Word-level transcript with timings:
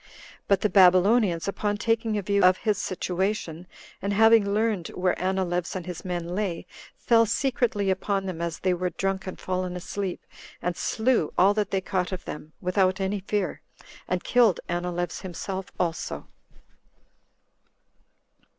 But 0.47 0.61
the 0.61 0.69
Babylonians, 0.71 1.47
upon 1.47 1.77
taking 1.77 2.17
a 2.17 2.23
view 2.23 2.41
of 2.43 2.57
his 2.57 2.79
situation, 2.79 3.67
and 4.01 4.13
having 4.13 4.51
learned 4.51 4.87
where 4.95 5.13
Anileus 5.21 5.75
and 5.75 5.85
his 5.85 6.03
men 6.03 6.29
lay, 6.33 6.65
fell 6.97 7.27
secretly 7.27 7.91
upon 7.91 8.25
them 8.25 8.41
as 8.41 8.57
they 8.61 8.73
were 8.73 8.89
drunk 8.89 9.27
and 9.27 9.39
fallen 9.39 9.75
asleep, 9.75 10.25
and 10.59 10.75
slew 10.75 11.31
all 11.37 11.53
that 11.53 11.69
they 11.69 11.81
caught 11.81 12.11
of 12.11 12.25
them, 12.25 12.51
without 12.59 12.99
any 12.99 13.19
fear, 13.19 13.61
and 14.07 14.23
killed 14.23 14.59
Anileus 14.67 15.21
himself 15.21 15.67
also. 15.79 16.27